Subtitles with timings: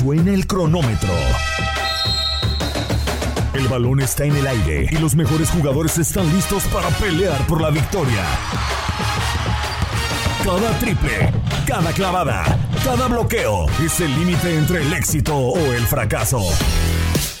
[0.00, 1.12] Suena el cronómetro.
[3.52, 7.60] El balón está en el aire y los mejores jugadores están listos para pelear por
[7.60, 8.24] la victoria.
[10.42, 11.30] Cada triple,
[11.66, 12.44] cada clavada,
[12.82, 16.40] cada bloqueo es el límite entre el éxito o el fracaso.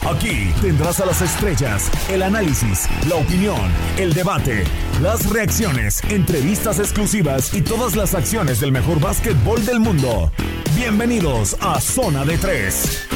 [0.06, 4.64] Aquí tendrás a las estrellas, el análisis, la opinión, el debate,
[5.00, 10.30] las reacciones, entrevistas exclusivas y todas las acciones del mejor básquetbol del mundo.
[10.76, 13.06] Bienvenidos a Zona de Tres.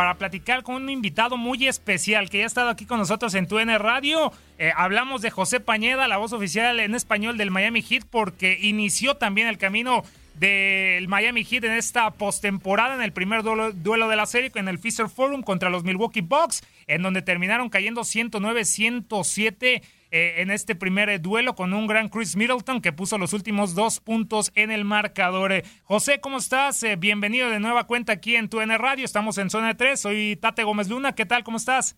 [0.00, 3.46] para platicar con un invitado muy especial que ya ha estado aquí con nosotros en
[3.46, 4.32] TUN Radio.
[4.56, 9.18] Eh, hablamos de José Pañeda, la voz oficial en español del Miami Heat, porque inició
[9.18, 10.02] también el camino
[10.34, 14.78] del Miami Heat en esta postemporada, en el primer duelo, de la serie, en el
[14.78, 21.08] Fisher Forum contra los Milwaukee Bucks, en donde terminaron cayendo 109-107 eh, en este primer
[21.08, 24.84] eh, duelo con un gran Chris Middleton que puso los últimos dos puntos en el
[24.84, 25.52] marcador.
[25.52, 26.84] Eh, José, ¿cómo estás?
[26.98, 29.04] bienvenido de nueva cuenta aquí en TUN Radio.
[29.04, 30.00] Estamos en Zona 3.
[30.00, 31.14] Soy Tate Gómez Luna.
[31.14, 31.44] ¿Qué tal?
[31.44, 31.96] ¿Cómo estás?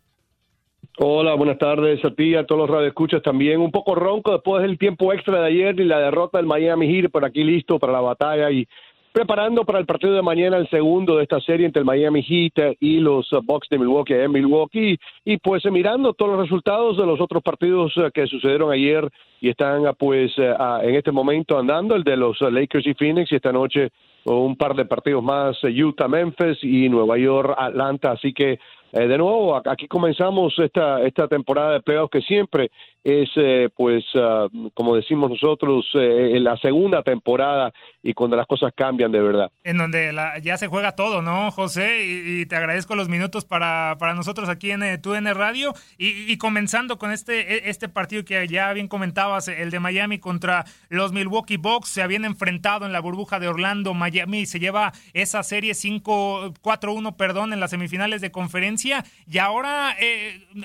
[0.98, 3.62] Hola, buenas tardes a ti, a todos los radioescuchas también.
[3.62, 7.10] Un poco ronco después del tiempo extra de ayer y la derrota del Miami Heat,
[7.10, 8.68] por aquí listo para la batalla y
[9.10, 12.76] preparando para el partido de mañana, el segundo de esta serie entre el Miami Heat
[12.80, 14.98] y los Bucks de Milwaukee en Milwaukee.
[15.24, 19.08] Y pues mirando todos los resultados de los otros partidos eh, que sucedieron ayer
[19.40, 23.36] y están pues eh, en este momento andando, el de los Lakers y Phoenix y
[23.36, 23.88] esta noche
[24.24, 28.12] un par de partidos más, Utah, Memphis y Nueva York, Atlanta.
[28.12, 28.58] Así que
[28.92, 32.70] eh, de nuevo, aquí comenzamos esta, esta temporada de playoffs que siempre
[33.04, 37.72] es, eh, pues, ah, como decimos nosotros, eh, la segunda temporada
[38.02, 39.50] y cuando las cosas cambian de verdad.
[39.64, 42.04] En donde ya se juega todo, ¿no, José?
[42.04, 45.72] Y, te agradezco los minutos para, para nosotros aquí en eh, TUN Radio.
[45.98, 50.64] Y, comenzando con este, e, este partido que ya bien comentabas, el de Miami contra
[50.88, 53.94] los Milwaukee Bucks, se habían enfrentado en la burbuja de Orlando.
[53.94, 58.81] Miami se lleva esa serie 5-4-1, perdón, en las semifinales de conferencia.
[58.84, 59.96] Y ahora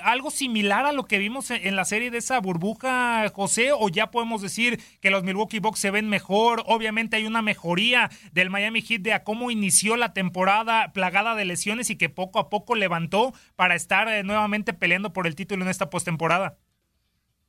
[0.02, 3.88] algo similar a lo que vimos en, en la serie de esa burbuja, José, o
[3.88, 6.62] ya podemos decir que los Milwaukee Bucks se ven mejor?
[6.66, 11.44] Obviamente hay una mejoría del Miami Heat de a cómo inició la temporada plagada de
[11.44, 15.64] lesiones y que poco a poco levantó para estar eh, nuevamente peleando por el título
[15.64, 16.56] en esta postemporada.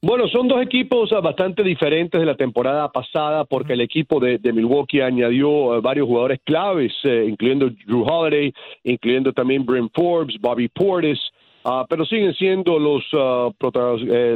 [0.01, 5.01] Bueno, son dos equipos bastante diferentes de la temporada pasada porque el equipo de, Milwaukee
[5.01, 8.53] añadió ah, varios jugadores claves, eh, incluyendo Drew Holiday,
[8.85, 11.19] incluyendo también Brent Forbes, Bobby Portis,
[11.63, 13.53] Ah, pero siguen siendo los, uh,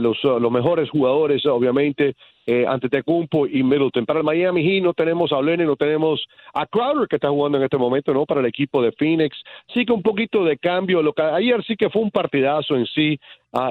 [0.01, 4.05] los, los, mejores jugadores, obviamente, eh, ante Tecumpo y Middleton.
[4.05, 7.57] Para el Miami Heat no tenemos a Lenny, no tenemos a Crowder que está jugando
[7.57, 8.25] en este momento, ¿no?
[8.25, 9.41] Para el equipo de Phoenix.
[9.73, 11.01] Sí que un poquito de cambio.
[11.01, 13.17] Lo que, ayer sí que fue un partidazo en sí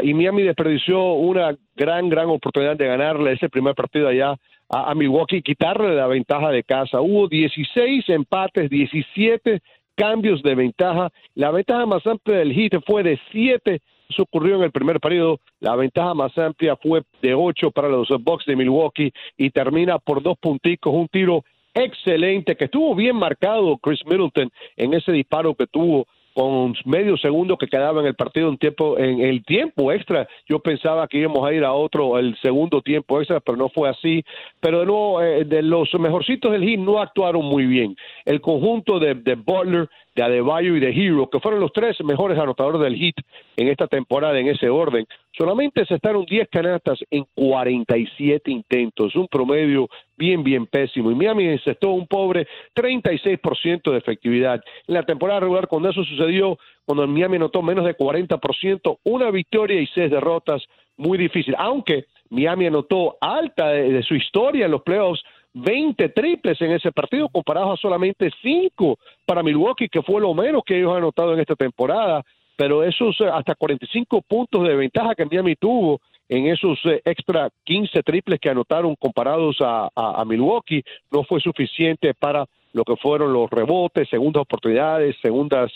[0.03, 4.37] y Miami desperdició una gran, gran oportunidad de ganarle ese primer partido allá
[4.71, 7.03] a, a Milwaukee quitarle la ventaja de casa.
[7.03, 9.61] Hubo 16 empates, 17
[9.97, 11.11] cambios de ventaja.
[11.35, 13.81] La ventaja más amplia del Heat fue de siete.
[14.09, 15.41] Eso ocurrió en el primer periodo.
[15.61, 20.23] La ventaja más amplia fue de ocho para los Bucks de Milwaukee y termina por
[20.23, 20.93] dos punticos.
[20.93, 21.45] Un tiro
[21.75, 27.57] excelente que estuvo bien marcado Chris Middleton en ese disparo que tuvo con medio segundo
[27.57, 30.29] que quedaba en el partido en tiempo en el tiempo extra.
[30.49, 33.89] Yo pensaba que íbamos a ir a otro el segundo tiempo extra pero no fue
[33.89, 34.25] así.
[34.61, 37.97] Pero de nuevo eh, de los mejorcitos del Heat no actuaron muy bien.
[38.25, 42.39] El conjunto de, de Butler de Adebayo y de Hero, que fueron los tres mejores
[42.39, 43.17] anotadores del hit
[43.57, 45.07] en esta temporada en ese orden,
[45.37, 51.11] solamente se estaron 10 canastas en 47 intentos, un promedio bien, bien pésimo.
[51.11, 54.61] Y Miami encestó un pobre 36% de efectividad.
[54.87, 59.81] En la temporada regular, cuando eso sucedió, cuando Miami anotó menos de 40%, una victoria
[59.81, 60.63] y seis derrotas,
[60.97, 61.55] muy difícil.
[61.59, 65.23] Aunque Miami anotó alta de su historia en los playoffs,
[65.55, 70.63] 20 triples en ese partido, comparados a solamente 5 para Milwaukee, que fue lo menos
[70.65, 72.23] que ellos han anotado en esta temporada.
[72.57, 77.51] Pero esos eh, hasta 45 puntos de ventaja que Miami tuvo en esos eh, extra
[77.65, 83.33] 15 triples que anotaron comparados a, a, Milwaukee no fue suficiente para lo que fueron
[83.33, 85.71] los rebotes, segundas oportunidades, segundas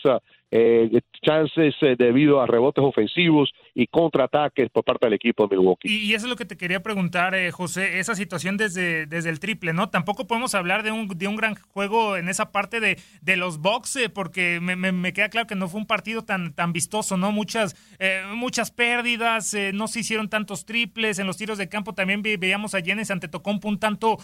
[0.51, 5.89] eh, chances debido a rebotes ofensivos y contraataques por parte del equipo de Milwaukee.
[5.89, 9.41] Y, eso es lo que te quería preguntar, eh, José, esa situación desde, desde el
[9.41, 9.91] triple, ¿no?
[9.91, 13.59] Tampoco podemos hablar de un, de un gran juego en esa parte de, de los
[13.59, 17.17] box, eh, porque me, me, queda claro que no fue un partido tan, tan vistoso,
[17.17, 17.33] ¿no?
[17.33, 22.23] Muchas, eh, muchas pérdidas, no se hicieron tantos triples, en los tiros de campo también
[22.23, 24.19] veíamos a Jenny Antetokounmpo un tanto,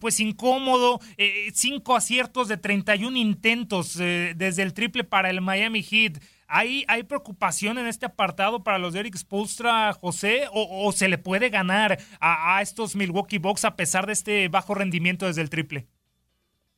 [0.00, 1.00] pues incómodo,
[1.52, 6.18] cinco aciertos de 31 intentos desde el triple para el Miami Heat.
[6.46, 10.44] ¿Hay, ¿Hay preocupación en este apartado para los de Eric Spolstra, José?
[10.52, 15.26] ¿O, se le puede ganar a, estos Milwaukee Bucks a pesar de este bajo rendimiento
[15.26, 15.86] desde el triple?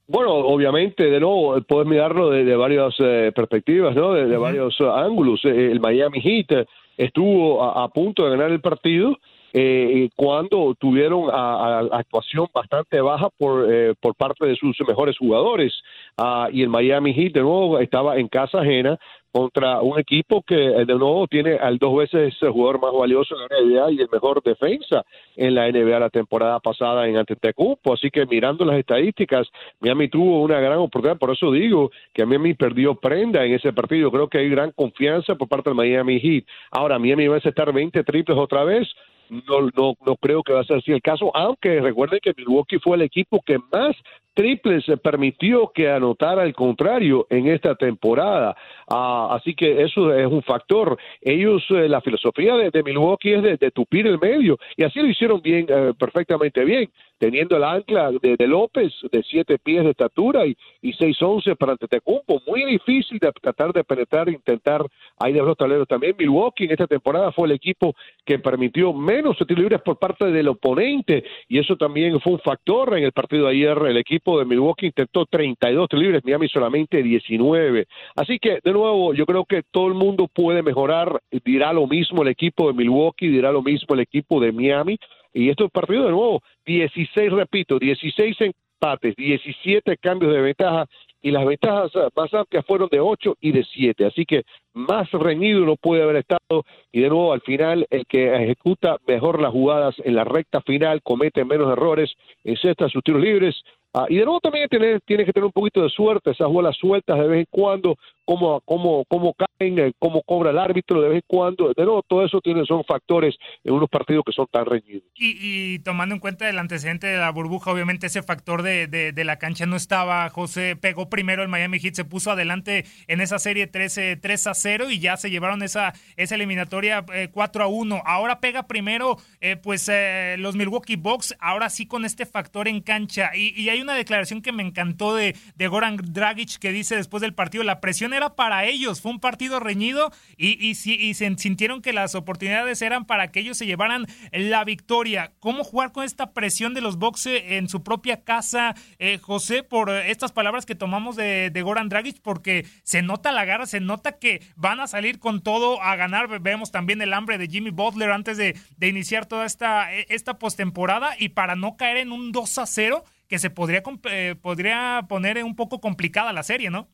[0.08, 4.12] Bueno, obviamente, de nuevo, puedes mirarlo de, varias eh, perspectivas, ¿no?
[4.12, 5.40] De, varios ángulos.
[5.44, 6.66] Eh, el Miami Heat
[6.96, 9.16] estuvo a, punto de ganar el partido
[9.52, 13.67] eh, cuando tuvieron a, actuación bastante baja por,
[14.00, 15.73] por parte de sus mejores jugadores.
[16.17, 18.99] Ah, y el Miami Heat, de nuevo, estaba en casa ajena,
[19.32, 23.35] contra un equipo que eh, de nuevo tiene al dos veces el jugador más valioso
[23.35, 25.05] en la NBA y el mejor defensa
[25.37, 29.49] en la NBA la temporada pasada en Antetokounmpo, así que mirando las estadísticas,
[29.81, 34.11] Miami tuvo una gran oportunidad, por eso digo que Miami perdió prenda en ese partido,
[34.11, 36.44] creo que hay gran confianza por parte del Miami Heat.
[36.70, 38.88] Ahora Miami va a estar 20 triples otra vez,
[39.31, 42.79] no, no, no creo que va a ser así el caso, aunque recuerden que Milwaukee
[42.79, 43.97] fue el equipo que más
[44.35, 48.56] triples permitió que anotara el contrario en esta temporada.
[48.88, 50.97] Ah, así que eso es un factor.
[51.21, 55.43] Ellos, eh, la filosofía de, Milwaukee es de, tupir el medio y así lo hicieron
[55.43, 60.56] bien, eh, perfectamente bien, teniendo el ancla de, López de siete pies de estatura y,
[60.81, 62.40] y seis once para Tetecumpo.
[62.46, 64.87] Muy difícil de tratar de penetrar, intentar
[65.19, 66.17] ahí de los tableros también.
[66.19, 67.94] Milwaukee en esta temporada fue el equipo
[68.25, 72.96] que permitió menos tiros libres por parte del oponente y eso también fue un factor
[72.96, 73.76] en el partido de ayer.
[73.87, 77.87] El equipo de Milwaukee intentó 32 libres, Miami solamente 19.
[78.17, 81.20] Así que, de nuevo, yo creo que todo el mundo puede mejorar.
[81.44, 84.99] Dirá lo mismo el equipo de Milwaukee, dirá lo mismo el equipo de Miami.
[85.32, 90.87] Y estos partidos, de nuevo, 16, repito, 16 empates, 17 cambios de ventaja.
[91.23, 94.06] Y las ventajas más amplias fueron de 8 y de 7.
[94.06, 94.43] Así que
[94.73, 96.65] más reñido no puede haber estado.
[96.93, 101.03] Y de nuevo al final el que ejecuta mejor las jugadas en la recta final
[101.03, 102.11] comete menos errores,
[102.43, 103.62] encesta sus tiros libres.
[103.93, 106.77] Ah, y de nuevo también tiene, tiene que tener un poquito de suerte, esas bolas
[106.77, 107.97] sueltas de vez en cuando,
[108.31, 111.75] cómo, cómo, cómo caen, eh, cómo cobra el árbitro de vez en cuando.
[112.06, 113.35] Todo eso tiene, son factores
[113.65, 115.03] en unos partidos que son tan reñidos.
[115.17, 119.41] Y, tomando en cuenta el antecedente de la burbuja, obviamente ese factor de, de, la
[119.41, 120.29] cancha no estaba.
[120.31, 124.55] José pegó primero el Miami Heat, se puso adelante en esa serie 13, 3 a
[124.55, 128.03] 0 y ya se llevaron esa, esa eliminatoria 4 eh, a 1.
[128.06, 129.91] Ahora pega primero eh, pues
[130.38, 133.32] los Milwaukee Bucks, ahora sí con este factor en cancha.
[133.35, 137.23] Y, y hay una declaración que me encantó de, de Goran Dragic que dice después
[137.23, 141.82] del partido, la presión era para ellos, fue un partido reñido y, y, se sintieron
[141.82, 145.32] que las oportunidades eran para que ellos se llevaran la victoria.
[145.40, 149.90] ¿Cómo jugar con esta presión de los boxe en su propia casa, eh, José, por
[149.90, 152.20] estas palabras que tomamos de, de, Goran Dragic?
[152.20, 156.40] Porque se nota la garra, se nota que van a salir con todo a ganar.
[156.40, 161.14] Vemos también el hambre de Jimmy Butler antes de, de iniciar toda esta, esta postemporada
[161.19, 165.43] y para no caer en un 2 a 0 que se podría, eh, podría poner
[165.44, 166.88] un poco complicada la serie, ¿no?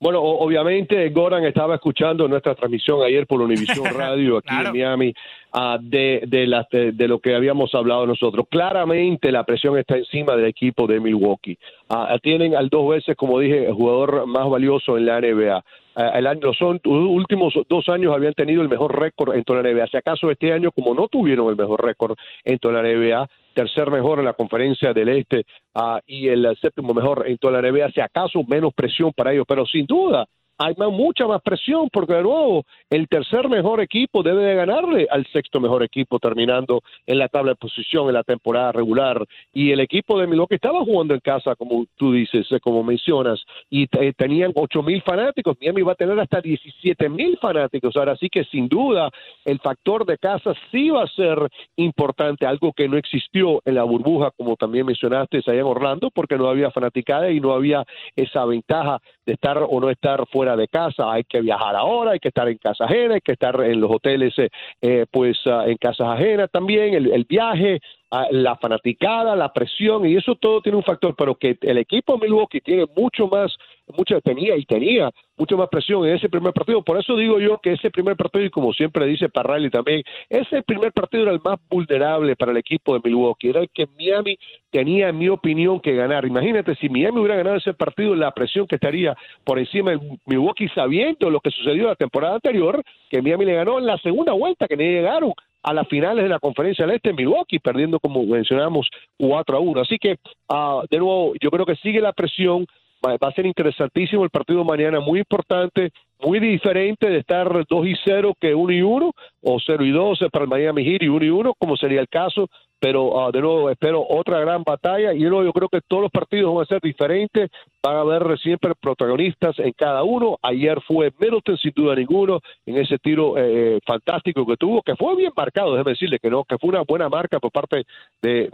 [0.00, 5.14] Bueno, obviamente Goran estaba escuchando nuestra transmisión ayer por Univision Radio aquí en Miami
[5.52, 8.46] uh, de, de, de, lo que habíamos hablado nosotros.
[8.48, 11.58] Claramente la presión está encima del equipo de Milwaukee.
[11.90, 15.64] Uh, tienen al dos veces, como dije, el jugador más valioso en la NBA.
[15.96, 19.72] Uh, el año, los últimos dos años habían tenido el mejor récord en toda la
[19.72, 19.88] NBA.
[19.88, 23.90] Si acaso este año, como no tuvieron el mejor récord en toda la NBA, tercer
[23.90, 27.90] mejor en la conferencia del Este uh, y el séptimo mejor en toda la NBA,
[27.90, 30.26] si acaso menos presión para ellos, pero sin duda
[30.58, 35.24] hay mucha más presión porque de nuevo el tercer mejor equipo debe de ganarle al
[35.26, 39.24] sexto mejor equipo terminando en la tabla de posición en la temporada regular.
[39.52, 43.40] Y el equipo de Milwaukee estaba jugando en casa como tú dices, eh, como mencionas
[43.70, 48.28] y tenían ocho mil fanáticos, Miami va a tener hasta diecisiete mil fanáticos, ahora sí
[48.28, 49.10] que sin duda
[49.44, 51.38] el factor de casa sí va a ser
[51.76, 56.36] importante, algo que no existió en la burbuja como también mencionaste allá en Orlando porque
[56.36, 57.84] no había fanaticada y no había
[58.16, 62.18] esa ventaja de estar o no estar fuera de casa, hay que viajar ahora, hay
[62.18, 64.48] que estar en casa ajena, hay que estar en los hoteles, eh,
[64.80, 67.78] eh, pues ah, en casas ajenas también, el, viaje,
[68.10, 72.16] ah, la fanaticada, la presión, y eso todo tiene un factor, pero que el equipo
[72.16, 73.54] Milwaukee tiene mucho más
[73.96, 76.82] mucha tenía y tenía mucha más presión en ese primer partido.
[76.82, 80.62] Por eso digo yo que ese primer partido, y como siempre dice Parrali también, ese
[80.62, 83.48] primer partido era el más vulnerable para el equipo de Milwaukee.
[83.48, 84.38] Era el que Miami
[84.70, 86.24] tenía, en mi opinión, que ganar.
[86.24, 90.68] Imagínate, si Miami hubiera ganado ese partido, la presión que estaría por encima de Milwaukee
[90.74, 94.66] sabiendo lo que sucedió la temporada anterior, que Miami le ganó en la segunda vuelta,
[94.66, 98.24] que ni llegaron a las finales de la conferencia del Este en Milwaukee, perdiendo, como
[98.24, 99.80] mencionamos, 4 a 1.
[99.80, 100.16] Así que,
[100.48, 102.66] uh, de nuevo, yo creo que sigue la presión,
[103.04, 105.90] va, a ser interesantísimo el partido mañana, muy importante,
[106.20, 109.12] muy diferente de estar 2 y 0 que 1 y 1,
[109.42, 112.08] o 0 y 2 para el Miami Heat y 1 y 1, como sería el
[112.08, 112.48] caso
[112.80, 116.54] pero ah, de nuevo espero otra gran batalla y yo creo que todos los partidos
[116.54, 117.50] van a ser diferentes,
[117.82, 120.38] van a haber siempre protagonistas en cada uno.
[120.42, 124.96] Ayer fue Middleton sin duda ninguno en ese tiro eh, eh, fantástico que tuvo, que
[124.96, 127.84] fue bien marcado, déjeme decirle que no, que fue una buena marca por parte
[128.22, 128.48] de,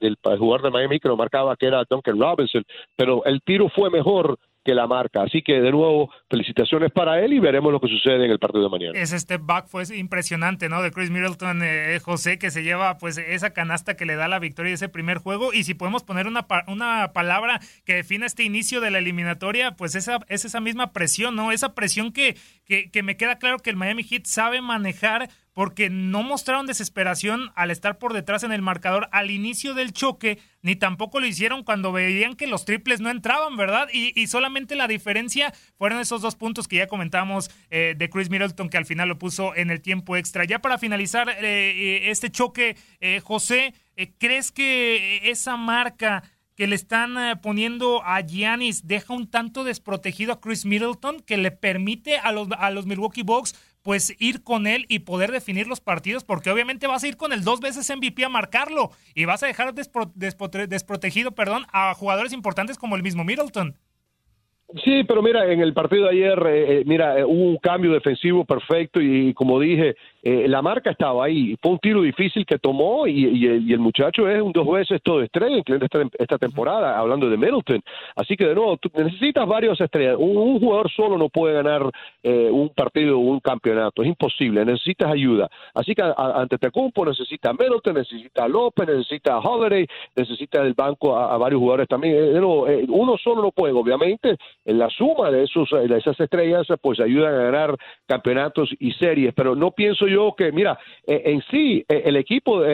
[0.00, 2.64] del jugador de Miami que lo marcaba que era Duncan Robinson,
[2.96, 5.22] pero el tiro fue mejor que la marca.
[5.22, 8.64] Así que de nuevo, felicitaciones para él y veremos lo que sucede en el partido
[8.64, 8.98] de mañana.
[8.98, 10.82] Ese step back fue impresionante, ¿no?
[10.82, 14.40] De Chris Middleton, eh, José, que se lleva pues esa canasta que le da la
[14.40, 15.52] victoria de ese primer juego.
[15.52, 19.94] Y si podemos poner una, una palabra que define este inicio de la eliminatoria, pues
[19.94, 21.52] esa, es esa misma presión, ¿no?
[21.52, 26.22] Esa presión que, que me queda claro que el Miami Heat sabe manejar porque no
[26.22, 31.18] mostraron desesperación al estar por detrás en el marcador al inicio del choque, ni tampoco
[31.18, 33.88] lo hicieron cuando veían que los triples no entraban, ¿verdad?
[33.90, 38.68] Y, solamente la diferencia fueron esos dos puntos que ya comentamos eh, de Chris Middleton,
[38.68, 40.44] que al final lo puso en el tiempo extra.
[40.44, 42.76] Ya para finalizar eh, eh, este choque,
[43.22, 43.72] José,
[44.18, 46.22] ¿crees que esa marca
[46.54, 51.50] que le están poniendo a Giannis deja un tanto desprotegido a Chris Middleton, que le
[51.50, 53.54] permite a los, a los Milwaukee Bucks
[53.86, 57.32] pues ir con él y poder definir los partidos, porque obviamente vas a ir con
[57.32, 62.78] el dos veces MVP a marcarlo y vas a dejar desprotegido perdón, a jugadores importantes
[62.78, 63.76] como el mismo Middleton.
[64.84, 67.92] Sí, pero mira, en el partido de ayer, eh, eh, mira, eh, hubo un cambio
[67.92, 69.94] defensivo perfecto y, como dije,
[70.48, 71.56] la marca estaba ahí.
[71.62, 75.62] Fue un tiro difícil que tomó y, el muchacho es un dos veces todo estrella
[75.64, 77.80] esta, esta temporada, hablando de Middleton.
[78.16, 80.16] Así que, de nuevo, tú necesitas varias estrellas.
[80.18, 81.82] Un, jugador solo no puede ganar
[82.22, 84.02] un partido o un campeonato.
[84.02, 84.64] Es imposible.
[84.64, 85.48] Necesitas ayuda.
[85.74, 91.60] Así que ante Tecumpo necesita Middleton, necesita López, necesita Holiday, necesita del banco a, varios
[91.60, 92.14] jugadores también.
[92.14, 96.66] De nuevo, uno solo no puede, obviamente en la suma de, esos, de esas estrellas
[96.80, 101.42] pues ayudan a ganar campeonatos y series, pero no pienso yo que, mira, eh, en
[101.50, 102.68] sí eh, el equipo eh,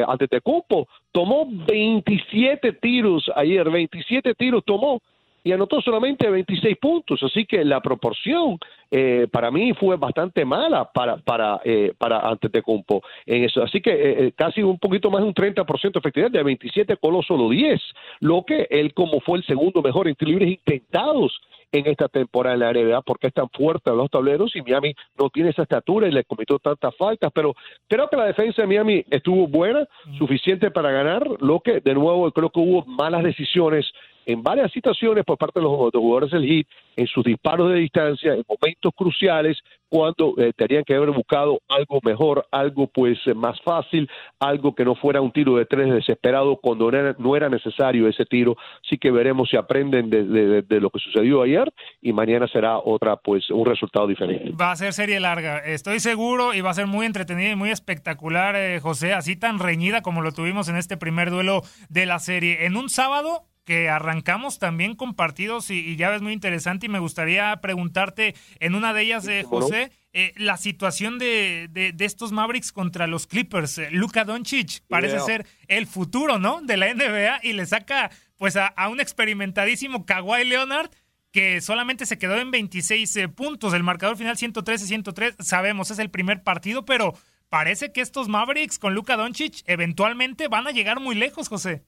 [0.00, 5.00] eh, ante Tecumpo tomó 27 tiros ayer, 27 tiros tomó
[5.44, 8.58] y anotó solamente 26 puntos, así que la proporción
[8.90, 13.90] eh, para mí fue bastante mala para para eh, para Antetokounmpo en eso, así que
[13.92, 17.80] eh, casi un poquito más de un 30% de efectividad, de 27 coló solo 10,
[18.20, 21.38] lo que él como fue el segundo mejor en libres intentados
[21.72, 24.94] en esta temporada en la NBA porque es tan fuerte a los tableros y Miami
[25.18, 27.54] no tiene esa estatura y le cometió tantas faltas, pero
[27.88, 29.86] creo que la defensa de Miami estuvo buena,
[30.16, 33.92] suficiente para ganar, lo que de nuevo creo que hubo malas decisiones
[34.26, 36.66] en varias situaciones por parte de los, jugadores del Heat
[36.96, 42.00] en sus disparos de distancia, en momentos cruciales, cuando eh, tenían que haber buscado algo
[42.02, 46.56] mejor, algo pues eh, más fácil, algo que no fuera un tiro de tres desesperado
[46.56, 48.56] cuando no era, necesario ese tiro.
[48.88, 53.48] Sí que veremos si aprenden de, lo que sucedió ayer y mañana será otra pues
[53.50, 54.50] un resultado diferente.
[54.60, 57.70] Va a ser serie larga, estoy seguro y va a ser muy entretenida y muy
[57.70, 62.18] espectacular, eh, José, así tan reñida como lo tuvimos en este primer duelo de la
[62.18, 62.66] serie.
[62.66, 66.98] En un sábado que arrancamos también con partidos y, ya ves muy interesante y me
[66.98, 72.72] gustaría preguntarte en una de ellas, eh, José, eh, la situación de, de, estos Mavericks
[72.72, 73.78] contra los Clippers.
[73.78, 76.60] Eh, Luka Doncic parece ser el futuro, ¿no?
[76.60, 80.90] De la NBA y le saca pues a, un experimentadísimo Kawhi Leonard
[81.30, 83.74] que solamente se quedó en 26 puntos.
[83.74, 87.14] El marcador final 113-103, sabemos, es el primer partido, pero
[87.48, 91.82] parece que estos Mavericks con Luka Doncic eventualmente van a llegar muy lejos, José.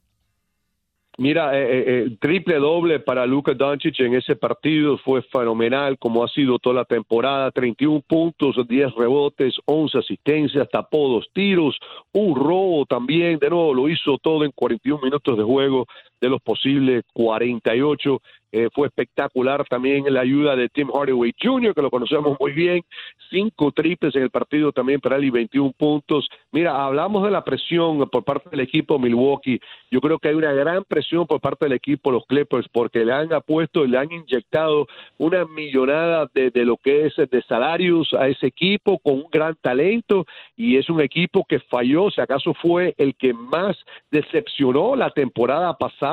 [1.18, 6.23] Mira, eh, eh, eh, triple doble para Luka Doncic en ese partido fue fenomenal, como
[6.23, 7.50] ha sido toda la temporada.
[7.50, 11.78] 31 puntos, 10 rebotes, 11 asistencias, tapó dos tiros,
[12.12, 13.38] un robo también.
[13.38, 15.87] De nuevo, lo hizo todo en 41 minutos de juego
[16.20, 18.20] de los posibles 48.
[18.52, 22.82] Eh, fue espectacular también la ayuda de Tim Hardaway Jr., que lo conocemos muy bien.
[23.28, 26.28] Cinco triples en el partido también para él y 21 puntos.
[26.52, 29.61] Mira, hablamos de la presión por parte del equipo Milwaukee.
[29.90, 33.12] Yo creo que hay una gran presión por parte del equipo los Clippers porque le
[33.12, 34.87] han apuesto, le han inyectado
[35.18, 39.56] una millonada de, de lo que es de salarios a ese equipo con un gran
[39.61, 40.25] talento
[40.56, 43.76] y es un equipo que falló, si acaso fue el que más
[44.11, 46.05] decepcionó la temporada pasada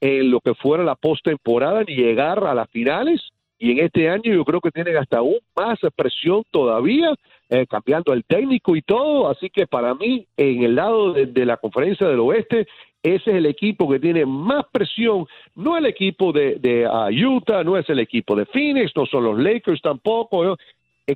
[0.00, 3.20] en lo que fuera la postemporada ni llegar a las finales.
[3.58, 7.14] Y en este año yo creo que tienen hasta aún más presión todavía,
[7.48, 9.28] eh, cambiando el técnico y todo.
[9.30, 12.66] Así que para mí, en el lado de, la conferencia del oeste,
[13.04, 17.76] ese es el equipo que tiene más presión, no el equipo de, uh, Utah, no
[17.76, 20.56] es el equipo de Phoenix, no son los Lakers tampoco,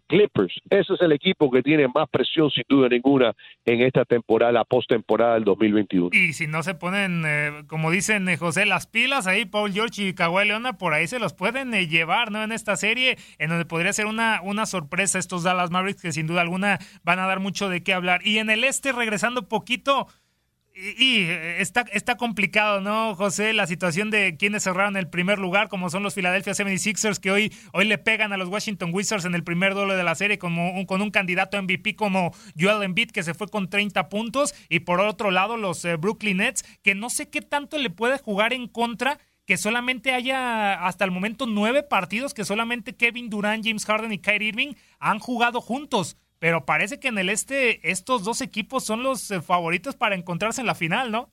[0.06, 0.54] Clippers.
[0.70, 3.32] Ese es el equipo que tiene más presión, sin duda ninguna,
[3.64, 6.10] en esta temporada, la postemporada del 2021.
[6.12, 10.08] Y si no se ponen, eh, como dicen eh, José, las pilas ahí, Paul George
[10.08, 12.42] y Kawhi Leona, por ahí se los pueden eh, llevar, ¿no?
[12.42, 16.26] En esta serie, en donde podría ser una, una sorpresa estos Dallas Mavericks, que sin
[16.26, 18.20] duda alguna van a dar mucho de qué hablar.
[18.26, 20.08] Y en el este, regresando poquito
[20.76, 21.22] y,
[21.58, 23.54] está, está complicado, ¿no, José?
[23.54, 27.52] La situación de quienes cerraron el primer lugar, como son los Philadelphia 76ers, que hoy,
[27.72, 30.72] hoy le pegan a los Washington Wizards en el primer duelo de la serie, como
[30.72, 34.54] un, con un candidato MVP como Joel Embiid, que se fue con 30 puntos.
[34.68, 38.18] Y por otro lado, los eh, Brooklyn Nets, que no sé qué tanto le puede
[38.18, 43.64] jugar en contra que solamente haya hasta el momento nueve partidos que solamente Kevin Durant,
[43.64, 48.24] James Harden y Kyrie Irving han jugado juntos pero parece que en el este estos
[48.24, 51.30] dos equipos son los eh, favoritos para encontrarse en la final, ¿no?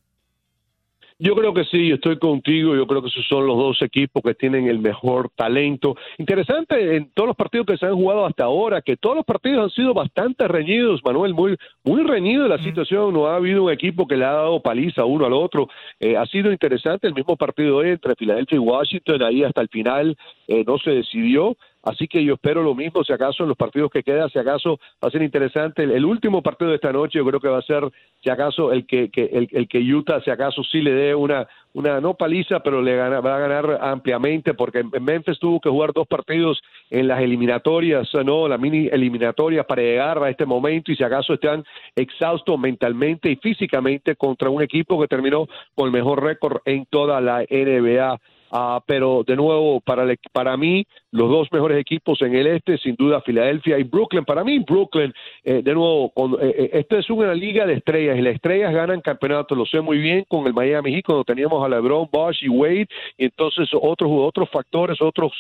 [1.20, 2.76] Yo creo que sí, estoy contigo.
[2.76, 5.96] Yo creo que esos son los dos equipos que tienen el mejor talento.
[6.18, 9.64] Interesante en todos los partidos que se han jugado hasta ahora, que todos los partidos
[9.64, 13.14] han sido bastante reñidos, Manuel, muy, muy reñido la situación.
[13.14, 15.70] No ha habido un equipo que le ha dado paliza uno al otro.
[16.00, 20.18] Eh, ha sido interesante el mismo partido entre Filadelfia y Washington, ahí hasta el final
[20.48, 21.56] eh, no se decidió.
[21.84, 24.80] Así que yo espero lo mismo, si acaso en los partidos que quedan, si acaso
[25.04, 25.84] va a ser interesante.
[25.84, 27.84] El, último partido de esta noche yo creo que va a ser,
[28.24, 32.00] si acaso, el que, el, el, que Utah, si acaso sí le dé una, una
[32.00, 36.08] no paliza, pero le gana, va a ganar ampliamente, porque Memphis tuvo que jugar dos
[36.08, 41.04] partidos en las eliminatorias, no, la mini eliminatoria para llegar a este momento y si
[41.04, 41.66] acaso están
[41.98, 47.20] exhaustos mentalmente y físicamente contra un equipo que terminó con el mejor récord en toda
[47.20, 48.20] la NBA.
[48.56, 52.96] Uh, pero de nuevo, para, para mí, los dos mejores equipos en el este, sin
[52.96, 54.25] duda, Filadelfia y Brooklyn.
[54.25, 58.22] Para mí, Brooklyn, eh, de nuevo, con, eh, eh, es una liga de estrellas y
[58.22, 59.55] las estrellas ganan campeonatos.
[59.55, 62.88] Lo sé muy bien con el Miami Heat cuando teníamos a LeBron, Bosch y Wade,
[63.17, 65.34] y entonces otros, otros factores, otros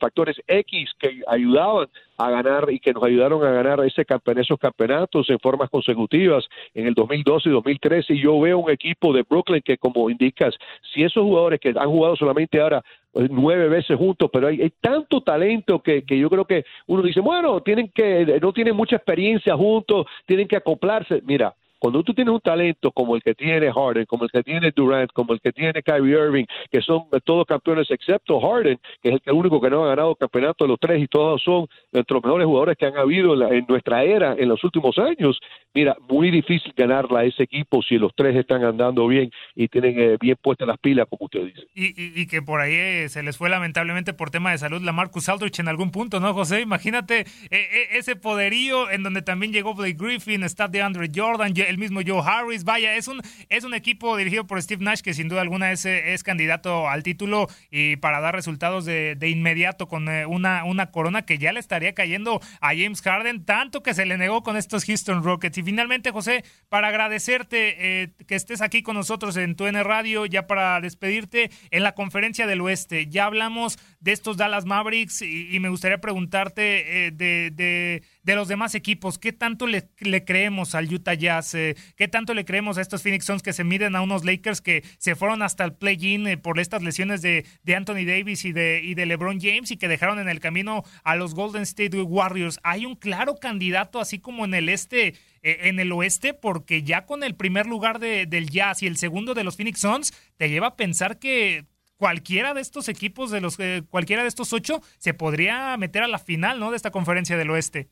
[0.00, 1.86] factores X que ayudaban
[2.18, 4.04] a ganar y que nos ayudaron a ganar ese
[4.36, 6.44] esos campeonatos en formas consecutivas
[6.74, 8.14] en el 2012 y 2013.
[8.14, 10.54] Y yo veo un equipo de Brooklyn que, como indicas,
[10.92, 14.72] si esos jugadores que han jugado solamente ahora eh, nueve veces juntos, pero hay, hay
[14.80, 18.96] tanto talento que, que, yo creo que uno dice, bueno, tienen que, no tienen mucha
[18.96, 21.22] experiencia juntos, tienen que acoplarse.
[21.24, 21.54] Mira,
[21.86, 25.12] cuando tú tienes un talento como el que tiene Harden, como el que tiene Durant,
[25.12, 29.34] como el que tiene Kyrie Irving, que son todos campeones excepto Harden, que es el
[29.34, 32.46] único que no ha ganado campeonato de los tres y todos son entre los mejores
[32.46, 35.38] jugadores que han habido en, nuestra era en los últimos años.
[35.74, 39.94] Mira, muy difícil ganarla a ese equipo si los tres están andando bien y tienen
[39.96, 41.68] eh, bien puestas las pilas, como usted dice.
[41.72, 45.28] Y, que por ahí eh, se les fue lamentablemente por tema de salud la Marcus
[45.28, 46.62] Aldrich en algún punto, ¿no, José?
[46.62, 51.75] Imagínate eh, ese poderío en donde también llegó Blake Griffin, está de Andre Jordan, el
[51.78, 52.64] mismo Joe Harris.
[52.64, 55.84] Vaya, es un, es un equipo dirigido por Steve Nash que sin duda alguna es,
[55.84, 60.90] es candidato al título y para dar resultados de, de inmediato con eh, una, una
[60.90, 64.56] corona que ya le estaría cayendo a James Harden, tanto que se le negó con
[64.56, 65.58] estos Houston Rockets.
[65.58, 70.26] Y finalmente, José, para agradecerte eh, que estés aquí con nosotros en tu N Radio,
[70.26, 73.06] ya para despedirte en la conferencia del oeste.
[73.08, 78.74] Ya hablamos de estos Dallas Mavericks y, me gustaría preguntarte eh, de de los demás
[78.74, 79.18] equipos.
[79.18, 79.88] ¿Qué tanto le,
[80.24, 81.54] creemos al Utah Jazz?
[81.54, 84.60] Eh, ¿Qué tanto le creemos a estos Phoenix Suns que se miden a unos Lakers
[84.60, 88.52] que se fueron hasta el play-in eh, por estas lesiones de, de, Anthony Davis y
[88.52, 92.02] de, y de LeBron James y que dejaron en el camino a los Golden State
[92.02, 92.58] Warriors?
[92.64, 97.06] Hay un claro candidato, así como en el este, eh, en el oeste, porque ya
[97.06, 100.50] con el primer lugar de, del Jazz y el segundo de los Phoenix Suns, te
[100.50, 103.56] lleva a pensar que cualquiera de estos equipos, de los
[103.88, 106.72] cualquiera de estos ocho, se podría meter a la final, ¿no?
[106.72, 107.88] De esta conferencia del oeste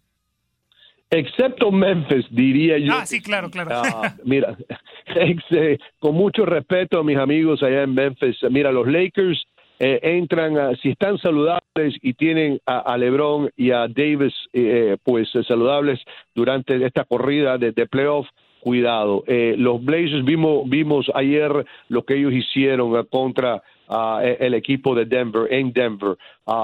[1.18, 2.92] excepto Memphis, diría yo.
[2.92, 3.70] Ah, sí, claro, claro.
[3.72, 4.56] Ah, mira,
[5.14, 9.46] eh, con mucho respeto a mis amigos allá en Memphis, mira, los Lakers
[9.78, 16.00] eh, entran, si están saludables y tienen a, LeBron y a Davis, eh, pues saludables
[16.34, 18.26] durante esta corrida de, de playoff,
[18.60, 19.24] cuidado.
[19.26, 23.62] los Blazers vimos, vimos ayer lo que ellos hicieron contra
[24.22, 26.16] e, el equipo de Denver en Denver.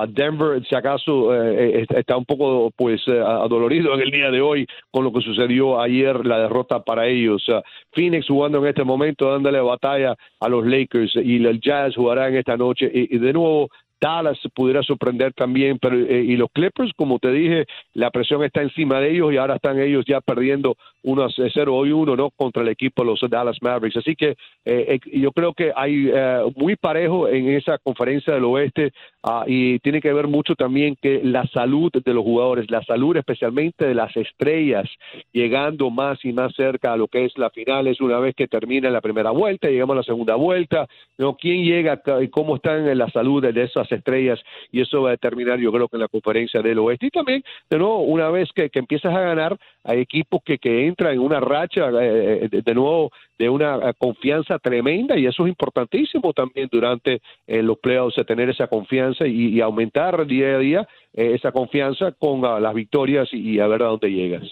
[0.08, 4.40] Denver, si acaso, eh, eh, está un poco pues eh, adolorido en el día de
[4.40, 7.44] hoy con lo que sucedió ayer, la derrota para ellos.
[7.92, 12.36] Phoenix jugando en este momento, dándole batalla a los Lakers y el Jazz jugará en
[12.36, 12.90] esta noche.
[12.92, 18.10] y de nuevo, Dallas pudiera sorprender también, pero y los Clippers, como te dije, la
[18.10, 22.16] presión está encima de ellos y ahora están ellos ya perdiendo unos 0 y 1
[22.16, 22.30] ¿no?
[22.30, 23.98] contra el equipo de los Dallas Mavericks.
[23.98, 26.10] Así que eh, yo creo que hay
[26.56, 31.20] muy parejo en esa conferencia del oeste ah, y tiene que ver mucho también que
[31.22, 34.88] la salud de los jugadores, la salud especialmente de las estrellas,
[35.32, 38.48] llegando más y más cerca a lo que es la final, es una vez que
[38.48, 40.86] termina la primera vuelta, llegamos a la segunda vuelta,
[41.18, 41.36] ¿no?
[41.36, 44.40] ¿quién llega y cómo están en la salud de esas estrellas?
[44.72, 47.06] Y eso va a determinar yo creo que en la conferencia del oeste.
[47.06, 51.14] Y también, de nuevo, una vez que, empiezas a ganar, hay equipos que, que entran
[51.14, 55.48] en una racha, eh, eh, de, nuevo, de una eh, confianza tremenda y eso es
[55.48, 62.12] importantísimo también durante los playoffs, tener esa confianza y, aumentar día a día esa confianza
[62.12, 64.44] con ah, las victorias y, y a ver a dónde llegas.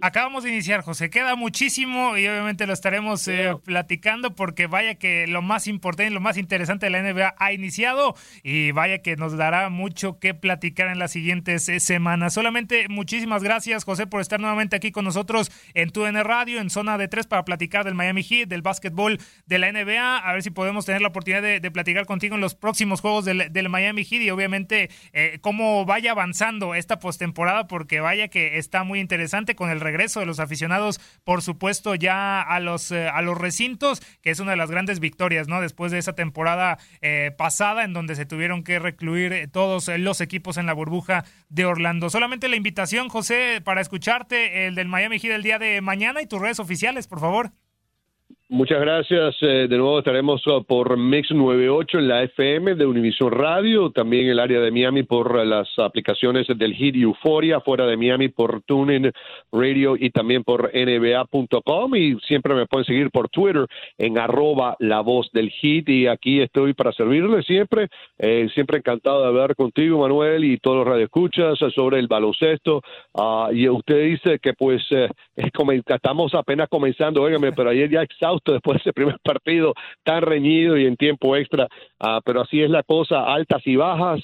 [0.00, 1.10] Acabamos de iniciar, José.
[1.10, 6.20] Queda muchísimo y obviamente lo estaremos eh, platicando porque vaya que lo más importante, lo
[6.20, 10.88] más interesante de la NBA ha iniciado y vaya que nos dará mucho que platicar
[10.88, 12.32] en las siguientes eh, semanas.
[12.32, 16.96] Solamente muchísimas gracias, José, por estar nuevamente aquí con nosotros en TUN Radio, en zona
[16.96, 20.18] de tres, para platicar del Miami Heat, del básquetbol de la NBA.
[20.18, 23.68] A ver si podemos tener la oportunidad de, platicar contigo en los próximos juegos del,
[23.68, 29.00] Miami Heat y obviamente eh, cómo vaya avanzando esta postemporada porque vaya que está muy
[29.00, 33.38] interesante con el regreso de los aficionados, por supuesto, ya a los, eh, a los
[33.38, 35.60] recintos, que es una de las grandes victorias, ¿no?
[35.60, 40.20] Después de esa temporada eh, pasada en donde se tuvieron que recluir eh, todos los
[40.20, 42.10] equipos en la burbuja de Orlando.
[42.10, 46.26] Solamente la invitación, José, para escucharte, el del Miami Heat el día de mañana y
[46.26, 47.52] tus redes oficiales, por favor.
[48.54, 49.34] Muchas gracias.
[49.40, 54.26] Eh, de nuevo estaremos uh, por Mix 98 en la FM de Univision Radio, también
[54.26, 57.96] en el área de Miami por uh, las aplicaciones del Hit y Euforia, fuera de
[57.96, 59.10] Miami por TuneIn
[59.50, 63.66] Radio y también por NBA.com y siempre me pueden seguir por Twitter
[63.98, 67.88] en arroba la voz del Hit y aquí estoy para servirle siempre.
[68.18, 72.82] Eh, siempre encantado de hablar contigo, Manuel, y todos los radioescuchas sobre el baloncesto.
[73.14, 75.08] Uh, y usted dice que pues eh,
[75.88, 80.76] estamos apenas comenzando, óigame, pero ayer ya exhausto después de ese primer partido tan reñido
[80.76, 81.68] y en tiempo extra,
[82.00, 84.20] ah, pero así es la cosa, altas y bajas,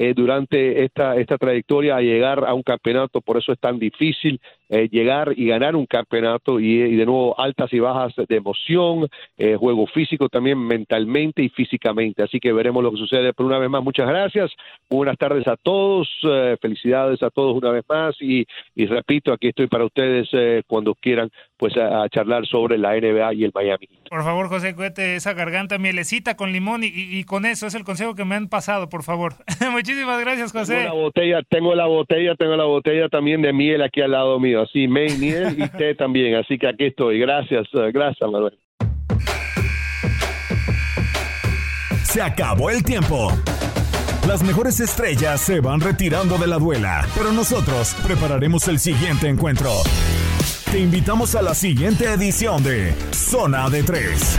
[0.00, 4.40] eh, durante esta, esta trayectoria a llegar a un campeonato, por eso es tan difícil
[4.68, 9.56] eh, llegar y ganar un campeonato y, de nuevo altas y bajas de emoción, eh,
[9.56, 12.22] juego físico también mentalmente y físicamente.
[12.22, 13.32] Así que veremos lo que sucede.
[13.32, 14.52] Pero una vez más, muchas gracias,
[14.88, 16.08] buenas tardes a todos,
[16.60, 20.28] felicidades a todos una vez más y, y repito, aquí estoy para ustedes
[20.68, 23.88] cuando quieran pues a, charlar sobre la NBA y el Miami.
[24.08, 27.82] Por favor, José, cuete esa garganta mielecita con limón y, y, con eso es el
[27.82, 29.34] consejo que me han pasado, por favor.
[29.88, 30.74] Muchísimas gracias, José.
[30.74, 34.38] Tengo la botella, tengo la botella, tengo la botella también de miel aquí al lado
[34.38, 37.18] mío, así, miel y té también, así que aquí estoy.
[37.18, 38.58] Gracias, eh, gracias, Manuel.
[42.02, 43.32] Se acabó el tiempo.
[44.26, 49.70] Las mejores estrellas se van retirando de la duela, pero nosotros prepararemos el siguiente encuentro.
[50.70, 54.38] Te invitamos a la siguiente edición de Zona de Tres.